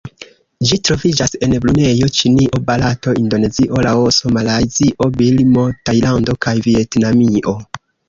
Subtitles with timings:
[0.69, 7.61] Ĝi troviĝas en Brunejo, Ĉinio, Barato, Indonezio, Laoso, Malajzio, Birmo, Tajlando kaj Vjetnamio.